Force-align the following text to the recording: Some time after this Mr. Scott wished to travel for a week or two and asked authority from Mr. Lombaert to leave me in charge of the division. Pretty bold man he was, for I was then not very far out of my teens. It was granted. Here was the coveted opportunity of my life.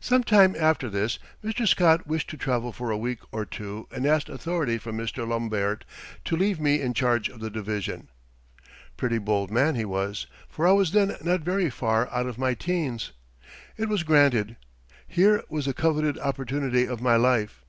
Some 0.00 0.24
time 0.24 0.56
after 0.58 0.90
this 0.90 1.20
Mr. 1.44 1.68
Scott 1.68 2.04
wished 2.04 2.28
to 2.30 2.36
travel 2.36 2.72
for 2.72 2.90
a 2.90 2.98
week 2.98 3.20
or 3.30 3.44
two 3.44 3.86
and 3.92 4.04
asked 4.04 4.28
authority 4.28 4.76
from 4.76 4.98
Mr. 4.98 5.24
Lombaert 5.24 5.84
to 6.24 6.36
leave 6.36 6.58
me 6.58 6.80
in 6.80 6.94
charge 6.94 7.28
of 7.28 7.38
the 7.38 7.48
division. 7.48 8.08
Pretty 8.96 9.18
bold 9.18 9.52
man 9.52 9.76
he 9.76 9.84
was, 9.84 10.26
for 10.48 10.66
I 10.66 10.72
was 10.72 10.90
then 10.90 11.14
not 11.22 11.42
very 11.42 11.70
far 11.70 12.10
out 12.10 12.26
of 12.26 12.38
my 12.38 12.54
teens. 12.54 13.12
It 13.76 13.88
was 13.88 14.02
granted. 14.02 14.56
Here 15.06 15.44
was 15.48 15.66
the 15.66 15.74
coveted 15.74 16.18
opportunity 16.18 16.88
of 16.88 17.00
my 17.00 17.14
life. 17.14 17.64